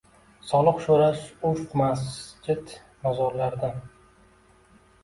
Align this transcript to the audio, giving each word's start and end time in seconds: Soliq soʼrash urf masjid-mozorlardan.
Soliq 0.51 0.79
soʼrash 0.85 1.27
urf 1.49 1.63
masjid-mozorlardan. 1.83 3.79